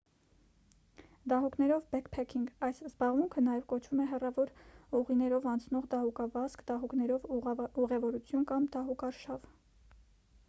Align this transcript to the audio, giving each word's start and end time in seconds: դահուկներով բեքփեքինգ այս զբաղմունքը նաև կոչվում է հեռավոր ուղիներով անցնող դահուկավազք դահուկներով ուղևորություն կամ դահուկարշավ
դահուկներով 1.31 1.81
բեքփեքինգ 1.89 2.63
այս 2.67 2.79
զբաղմունքը 2.87 3.43
նաև 3.47 3.67
կոչվում 3.73 4.01
է 4.05 4.07
հեռավոր 4.13 4.51
ուղիներով 5.01 5.45
անցնող 5.51 5.85
դահուկավազք 5.91 6.63
դահուկներով 6.71 7.27
ուղևորություն 7.85 8.49
կամ 8.53 8.65
դահուկարշավ 8.77 9.45